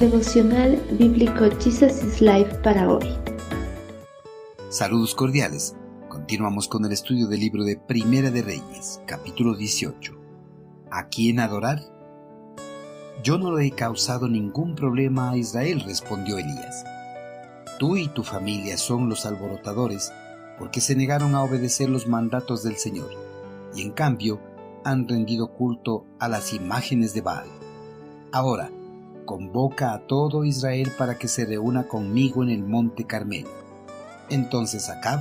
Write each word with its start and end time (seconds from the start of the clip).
Devocional 0.00 0.76
Bíblico 0.98 1.46
Jesus 1.58 2.04
is 2.04 2.20
Life 2.20 2.54
para 2.62 2.86
hoy. 2.86 3.06
Saludos 4.68 5.14
cordiales. 5.14 5.74
Continuamos 6.10 6.68
con 6.68 6.84
el 6.84 6.92
estudio 6.92 7.28
del 7.28 7.40
libro 7.40 7.64
de 7.64 7.78
Primera 7.78 8.30
de 8.30 8.42
Reyes, 8.42 9.00
capítulo 9.06 9.56
18. 9.56 10.12
¿A 10.90 11.08
quién 11.08 11.40
adorar? 11.40 11.80
Yo 13.22 13.38
no 13.38 13.56
le 13.56 13.68
he 13.68 13.70
causado 13.70 14.28
ningún 14.28 14.74
problema 14.74 15.30
a 15.30 15.38
Israel, 15.38 15.80
respondió 15.80 16.36
Elías. 16.36 16.84
Tú 17.78 17.96
y 17.96 18.08
tu 18.08 18.22
familia 18.22 18.76
son 18.76 19.08
los 19.08 19.24
alborotadores 19.24 20.12
porque 20.58 20.82
se 20.82 20.94
negaron 20.94 21.34
a 21.34 21.42
obedecer 21.42 21.88
los 21.88 22.06
mandatos 22.06 22.62
del 22.62 22.76
Señor 22.76 23.08
y 23.74 23.80
en 23.80 23.92
cambio 23.92 24.42
han 24.84 25.08
rendido 25.08 25.54
culto 25.54 26.04
a 26.18 26.28
las 26.28 26.52
imágenes 26.52 27.14
de 27.14 27.22
Baal. 27.22 27.48
Ahora, 28.30 28.70
convoca 29.26 29.92
a 29.92 29.98
todo 29.98 30.44
Israel 30.44 30.90
para 30.96 31.18
que 31.18 31.28
se 31.28 31.44
reúna 31.44 31.86
conmigo 31.88 32.42
en 32.42 32.48
el 32.48 32.62
monte 32.62 33.04
Carmelo. 33.04 33.50
Entonces 34.30 34.88
Acab 34.88 35.20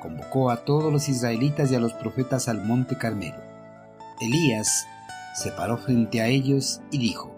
convocó 0.00 0.50
a 0.50 0.64
todos 0.64 0.90
los 0.92 1.08
israelitas 1.08 1.70
y 1.70 1.74
a 1.74 1.80
los 1.80 1.92
profetas 1.92 2.48
al 2.48 2.64
monte 2.64 2.96
Carmelo. 2.96 3.36
Elías 4.20 4.86
se 5.34 5.50
paró 5.50 5.76
frente 5.76 6.22
a 6.22 6.28
ellos 6.28 6.80
y 6.90 6.98
dijo, 6.98 7.34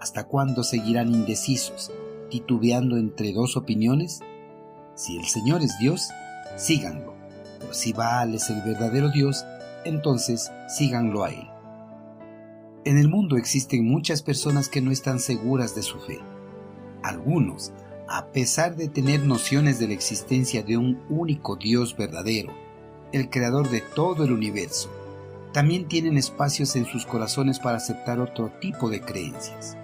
¿Hasta 0.00 0.24
cuándo 0.24 0.62
seguirán 0.62 1.12
indecisos, 1.12 1.90
titubeando 2.30 2.96
entre 2.96 3.32
dos 3.32 3.56
opiniones? 3.56 4.20
Si 4.94 5.16
el 5.16 5.26
Señor 5.26 5.62
es 5.62 5.76
Dios, 5.78 6.10
síganlo, 6.56 7.14
pero 7.58 7.74
si 7.74 7.92
Baal 7.92 8.34
es 8.34 8.48
el 8.50 8.62
verdadero 8.62 9.10
Dios, 9.10 9.44
entonces 9.84 10.52
síganlo 10.68 11.24
a 11.24 11.30
él. 11.30 11.57
En 12.84 12.96
el 12.96 13.08
mundo 13.08 13.36
existen 13.36 13.84
muchas 13.84 14.22
personas 14.22 14.68
que 14.68 14.80
no 14.80 14.90
están 14.90 15.18
seguras 15.18 15.74
de 15.74 15.82
su 15.82 15.98
fe. 15.98 16.20
Algunos, 17.02 17.72
a 18.08 18.26
pesar 18.26 18.76
de 18.76 18.88
tener 18.88 19.20
nociones 19.24 19.78
de 19.78 19.88
la 19.88 19.94
existencia 19.94 20.62
de 20.62 20.76
un 20.76 21.02
único 21.10 21.56
Dios 21.56 21.96
verdadero, 21.96 22.52
el 23.12 23.30
creador 23.30 23.68
de 23.68 23.80
todo 23.80 24.24
el 24.24 24.32
universo, 24.32 24.90
también 25.52 25.88
tienen 25.88 26.16
espacios 26.16 26.76
en 26.76 26.84
sus 26.84 27.04
corazones 27.04 27.58
para 27.58 27.78
aceptar 27.78 28.20
otro 28.20 28.52
tipo 28.60 28.88
de 28.90 29.00
creencias. 29.00 29.76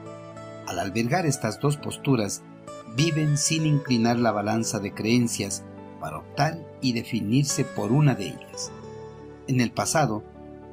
Al 0.67 0.79
albergar 0.79 1.27
estas 1.27 1.59
dos 1.61 1.77
posturas, 1.77 2.43
viven 2.97 3.37
sin 3.37 3.67
inclinar 3.67 4.19
la 4.19 4.31
balanza 4.31 4.79
de 4.79 4.93
creencias 4.93 5.65
para 6.01 6.19
optar 6.19 6.59
y 6.81 6.93
definirse 6.93 7.65
por 7.65 7.93
una 7.93 8.15
de 8.15 8.29
ellas. 8.29 8.71
En 9.47 9.61
el 9.61 9.73
pasado, 9.73 10.23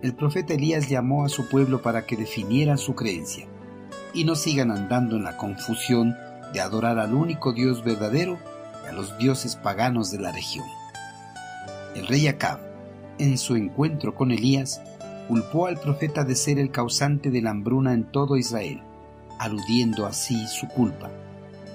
el 0.02 0.16
profeta 0.16 0.56
Elías 0.56 0.90
llamó 0.90 1.26
a 1.26 1.30
su 1.30 1.48
pueblo 1.48 1.82
para 1.82 2.06
que 2.08 2.18
definieran 2.18 2.80
su 2.80 2.96
creencia 2.96 3.46
y 4.14 4.24
no 4.24 4.36
sigan 4.36 4.72
andando 4.72 5.16
en 5.16 5.24
la 5.24 5.38
confusión 5.38 6.16
de 6.54 6.60
adorar 6.60 6.98
al 6.98 7.14
único 7.14 7.54
Dios 7.54 7.84
verdadero 7.84 8.40
y 8.84 8.88
a 8.88 8.94
los 8.94 9.16
dioses 9.20 9.56
paganos 9.56 10.12
de 10.12 10.20
la 10.20 10.32
región. 10.32 10.66
El 11.96 12.08
rey 12.08 12.28
Acab, 12.28 12.60
en 13.20 13.38
su 13.38 13.56
encuentro 13.56 14.16
con 14.16 14.32
Elías, 14.32 14.82
culpó 15.28 15.68
al 15.68 15.80
profeta 15.80 16.24
de 16.24 16.36
ser 16.36 16.58
el 16.58 16.72
causante 16.72 17.30
de 17.30 17.42
la 17.42 17.52
hambruna 17.52 17.94
en 17.94 18.06
todo 18.06 18.38
Israel, 18.38 18.82
aludiendo 19.40 20.08
así 20.08 20.48
su 20.48 20.68
culpa, 20.68 21.12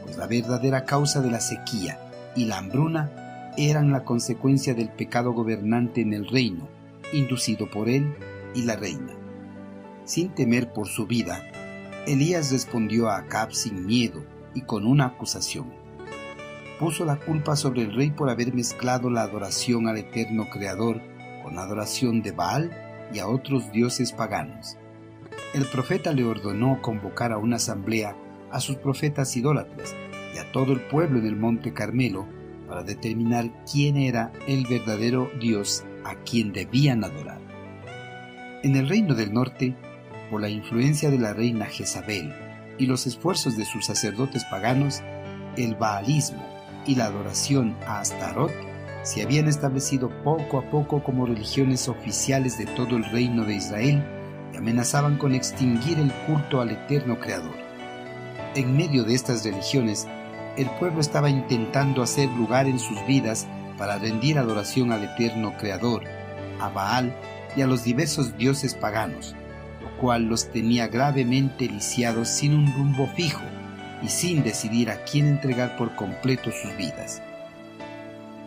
pues 0.05 0.17
la 0.17 0.27
verdadera 0.27 0.85
causa 0.85 1.21
de 1.21 1.31
la 1.31 1.41
sequía 1.41 2.01
y 2.35 2.47
la 2.47 2.59
hambruna 2.59 3.53
eran 3.57 3.93
la 3.93 4.05
consecuencia 4.05 4.75
del 4.75 4.89
pecado 4.89 5.33
gobernante 5.33 6.01
en 6.01 6.13
el 6.13 6.27
reino 6.27 6.76
inducido 7.13 7.71
por 7.71 7.89
él 7.89 8.15
y 8.55 8.63
la 8.63 8.77
reina. 8.77 9.15
Sin 10.05 10.35
temer 10.35 10.73
por 10.73 10.87
su 10.89 11.07
vida, 11.07 11.43
Elías 12.07 12.53
respondió 12.53 13.09
a 13.09 13.19
Acab 13.19 13.53
sin 13.53 13.87
miedo 13.87 14.25
y 14.55 14.63
con 14.63 14.87
una 14.87 15.07
acusación. 15.07 15.73
Puso 16.79 17.05
la 17.05 17.17
culpa 17.17 17.57
sobre 17.57 17.83
el 17.83 17.95
rey 17.95 18.11
por 18.11 18.31
haber 18.31 18.55
mezclado 18.55 19.11
la 19.11 19.23
adoración 19.23 19.89
al 19.89 19.99
eterno 19.99 20.49
Creador 20.51 21.01
con 21.43 21.57
la 21.57 21.63
adoración 21.63 22.23
de 22.23 22.33
Baal 22.33 22.71
y 23.13 23.19
a 23.19 23.29
otros 23.29 23.73
dioses 23.73 24.13
paganos. 24.13 24.77
El 25.55 25.65
profeta 25.67 26.13
le 26.13 26.25
ordenó 26.25 26.81
convocar 26.83 27.33
a 27.33 27.39
una 27.39 27.57
asamblea 27.57 28.17
a 28.51 28.61
sus 28.61 28.77
profetas 28.77 29.37
idólatras 29.37 29.95
y 30.35 30.39
a 30.39 30.53
todo 30.53 30.73
el 30.73 30.81
pueblo 30.81 31.19
en 31.19 31.27
el 31.27 31.37
monte 31.37 31.73
Carmelo 31.73 32.27
para 32.69 32.83
determinar 32.83 33.51
quién 33.71 33.97
era 33.97 34.33
el 34.47 34.67
verdadero 34.67 35.31
Dios 35.41 35.85
a 36.09 36.15
quien 36.23 36.53
debían 36.53 37.05
adorar. 37.05 37.41
En 38.63 38.77
el 38.77 38.89
reino 38.89 39.15
del 39.15 39.33
norte, 39.33 39.77
por 40.31 40.41
la 40.41 40.49
influencia 40.49 41.11
de 41.11 41.19
la 41.19 41.33
reina 41.33 41.67
Jezabel 41.67 42.33
y 42.79 42.87
los 42.87 43.07
esfuerzos 43.07 43.57
de 43.57 43.65
sus 43.65 43.87
sacerdotes 43.87 44.45
paganos, 44.45 45.03
el 45.57 45.75
baalismo 45.75 46.45
y 46.87 46.95
la 46.95 47.07
adoración 47.07 47.77
a 47.87 48.01
Astarot 48.01 48.53
se 49.03 49.23
habían 49.23 49.47
establecido 49.47 50.11
poco 50.25 50.59
a 50.59 50.71
poco 50.71 51.03
como 51.03 51.27
religiones 51.27 51.89
oficiales 51.89 52.59
de 52.59 52.67
todo 52.67 52.97
el 52.97 53.05
reino 53.05 53.45
de 53.45 53.55
Israel 53.55 54.05
y 54.53 54.57
amenazaban 54.57 55.17
con 55.17 55.35
extinguir 55.35 55.99
el 55.99 56.13
culto 56.27 56.61
al 56.61 56.71
eterno 56.71 57.19
Creador. 57.21 57.55
En 58.57 58.77
medio 58.77 59.05
de 59.05 59.15
estas 59.15 59.45
religiones, 59.45 60.09
el 60.57 60.69
pueblo 60.81 61.01
estaba 61.01 61.31
intentando 61.31 62.03
hacer 62.03 62.29
lugar 62.31 62.67
en 62.67 62.79
sus 62.79 62.99
vidas 63.07 63.47
para 63.77 63.99
rendir 63.99 64.39
adoración 64.39 64.93
al 64.93 65.05
eterno 65.05 65.57
Creador, 65.59 66.05
a 66.61 66.69
Baal 66.69 67.15
y 67.57 67.63
a 67.63 67.67
los 67.67 67.85
diversos 67.85 68.37
dioses 68.37 68.75
paganos, 68.75 69.35
lo 69.83 69.97
cual 69.99 70.25
los 70.25 70.51
tenía 70.51 70.89
gravemente 70.89 71.67
lisiados 71.67 72.29
sin 72.29 72.55
un 72.55 72.73
rumbo 72.75 73.07
fijo 73.17 73.45
y 74.03 74.09
sin 74.09 74.43
decidir 74.43 74.91
a 74.91 75.05
quién 75.05 75.27
entregar 75.27 75.77
por 75.77 75.95
completo 75.95 76.51
sus 76.53 76.77
vidas. 76.77 77.23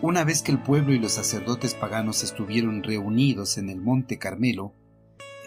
Una 0.01 0.23
vez 0.23 0.41
que 0.41 0.51
el 0.51 0.59
pueblo 0.59 0.94
y 0.94 1.00
los 1.00 1.13
sacerdotes 1.13 1.73
paganos 1.73 2.23
estuvieron 2.23 2.84
reunidos 2.84 3.57
en 3.57 3.69
el 3.69 3.81
monte 3.81 4.18
Carmelo, 4.18 4.73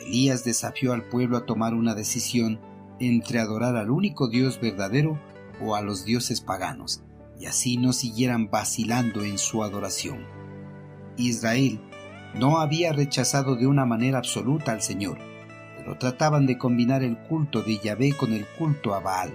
Elías 0.05 0.45
desafió 0.45 0.93
al 0.93 1.05
pueblo 1.05 1.39
a 1.39 1.47
tomar 1.47 1.75
una 1.75 1.95
decisión 1.95 2.61
entre 2.99 3.39
adorar 3.39 3.77
al 3.77 3.91
único 3.91 4.29
Dios 4.29 4.61
verdadero 4.61 5.19
o 5.61 5.75
a 5.75 5.81
los 5.81 6.05
dioses 6.05 6.41
paganos, 6.41 7.03
y 7.43 7.47
así 7.47 7.77
no 7.77 7.93
siguieran 7.93 8.51
vacilando 8.51 9.25
en 9.25 9.37
su 9.37 9.65
adoración. 9.65 10.25
Israel 11.17 11.81
no 12.35 12.59
había 12.59 12.93
rechazado 12.93 13.57
de 13.57 13.67
una 13.67 13.85
manera 13.85 14.19
absoluta 14.19 14.71
al 14.71 14.81
Señor, 14.81 15.19
pero 15.77 15.99
trataban 15.99 16.47
de 16.47 16.57
combinar 16.57 17.03
el 17.03 17.19
culto 17.19 17.63
de 17.63 17.79
Yahvé 17.79 18.13
con 18.17 18.33
el 18.33 18.47
culto 18.47 18.95
a 18.95 19.01
Baal. 19.01 19.33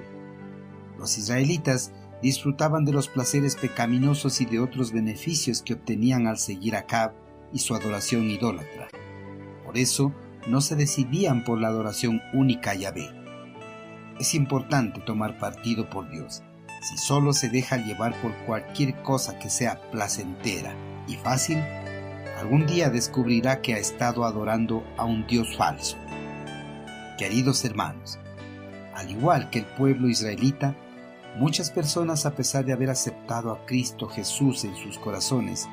Los 0.97 1.17
israelitas 1.17 1.91
disfrutaban 2.21 2.85
de 2.85 2.93
los 2.93 3.09
placeres 3.09 3.57
pecaminosos 3.57 4.39
y 4.39 4.45
de 4.45 4.61
otros 4.61 4.93
beneficios 4.93 5.61
que 5.61 5.73
obtenían 5.73 6.27
al 6.27 6.37
seguir 6.37 6.77
a 6.77 6.85
Cab 6.85 7.11
y 7.51 7.59
su 7.59 7.75
adoración 7.75 8.29
idólatra. 8.29 8.87
Por 9.65 9.77
eso 9.77 10.13
no 10.47 10.61
se 10.61 10.77
decidían 10.77 11.43
por 11.43 11.59
la 11.59 11.67
adoración 11.67 12.21
única 12.33 12.71
a 12.71 12.75
Yahvé. 12.75 13.09
Es 14.17 14.33
importante 14.33 15.01
tomar 15.01 15.37
partido 15.37 15.89
por 15.89 16.09
Dios 16.09 16.41
si 16.81 16.97
solo 16.97 17.33
se 17.33 17.49
deja 17.49 17.77
llevar 17.77 18.19
por 18.21 18.33
cualquier 18.45 19.01
cosa 19.03 19.39
que 19.39 19.49
sea 19.49 19.81
placentera 19.91 20.73
y 21.07 21.15
fácil, 21.15 21.59
algún 22.39 22.65
día 22.65 22.89
descubrirá 22.89 23.61
que 23.61 23.73
ha 23.73 23.77
estado 23.77 24.25
adorando 24.25 24.83
a 24.97 25.05
un 25.05 25.25
Dios 25.27 25.55
falso. 25.57 25.97
Queridos 27.17 27.65
hermanos, 27.65 28.19
al 28.93 29.09
igual 29.09 29.49
que 29.49 29.59
el 29.59 29.65
pueblo 29.65 30.07
israelita, 30.07 30.75
muchas 31.37 31.71
personas 31.71 32.25
a 32.25 32.35
pesar 32.35 32.65
de 32.65 32.73
haber 32.73 32.89
aceptado 32.89 33.51
a 33.51 33.65
Cristo 33.65 34.07
Jesús 34.07 34.63
en 34.63 34.75
sus 34.75 34.97
corazones, 34.97 35.67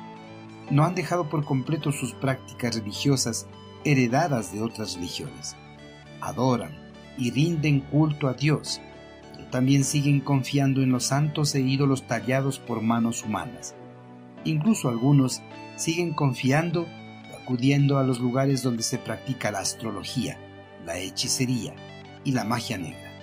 no 0.69 0.83
han 0.83 0.95
dejado 0.95 1.29
por 1.29 1.45
completo 1.45 1.91
sus 1.91 2.13
prácticas 2.13 2.75
religiosas 2.75 3.47
heredadas 3.83 4.51
de 4.51 4.61
otras 4.61 4.95
religiones. 4.95 5.55
Adoran 6.21 6.71
y 7.17 7.31
rinden 7.31 7.81
culto 7.81 8.27
a 8.27 8.33
Dios, 8.33 8.81
también 9.55 9.85
siguen 9.85 10.19
confiando 10.19 10.81
en 10.81 10.91
los 10.91 11.05
santos 11.05 11.55
e 11.55 11.61
ídolos 11.61 12.05
tallados 12.05 12.59
por 12.59 12.81
manos 12.81 13.23
humanas. 13.23 13.73
Incluso 14.43 14.89
algunos 14.89 15.41
siguen 15.77 16.13
confiando 16.13 16.85
acudiendo 17.41 17.97
a 17.97 18.03
los 18.03 18.19
lugares 18.19 18.63
donde 18.63 18.83
se 18.83 18.97
practica 18.97 19.51
la 19.51 19.59
astrología, 19.59 20.37
la 20.85 20.97
hechicería 20.97 21.73
y 22.25 22.33
la 22.33 22.43
magia 22.43 22.77
negra. 22.77 23.13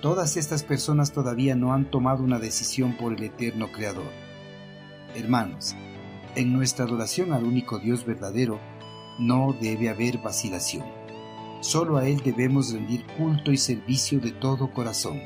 Todas 0.00 0.36
estas 0.36 0.62
personas 0.62 1.10
todavía 1.10 1.56
no 1.56 1.72
han 1.72 1.90
tomado 1.90 2.22
una 2.22 2.38
decisión 2.38 2.92
por 2.92 3.12
el 3.12 3.24
eterno 3.24 3.72
Creador. 3.72 4.12
Hermanos, 5.16 5.74
en 6.36 6.52
nuestra 6.52 6.84
adoración 6.84 7.32
al 7.32 7.42
único 7.42 7.80
Dios 7.80 8.06
verdadero 8.06 8.60
no 9.18 9.56
debe 9.60 9.88
haber 9.88 10.18
vacilación 10.18 11.01
Solo 11.62 11.96
a 11.96 12.08
Él 12.08 12.20
debemos 12.24 12.72
rendir 12.72 13.06
culto 13.16 13.52
y 13.52 13.56
servicio 13.56 14.18
de 14.18 14.32
todo 14.32 14.72
corazón, 14.72 15.20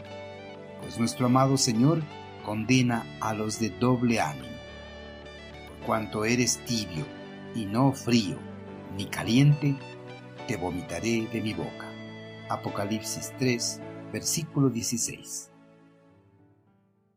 pues 0.83 0.99
nuestro 0.99 1.27
amado 1.27 1.57
Señor 1.57 2.03
condena 2.45 3.07
a 3.23 3.33
los 3.33 3.59
de 3.59 3.71
doble 3.71 4.21
ánimo. 4.21 4.55
Por 5.67 5.87
cuanto 5.87 6.27
eres 6.27 6.63
tibio 6.67 7.07
y 7.55 7.65
no 7.65 7.91
frío 7.91 8.37
ni 8.99 9.07
caliente, 9.07 9.77
te 10.47 10.59
vomitaré 10.59 11.27
de 11.33 11.41
mi 11.41 11.55
boca. 11.55 11.91
Apocalipsis 12.51 13.33
3, 13.39 13.81
versículo 14.13 14.69
16. 14.69 15.56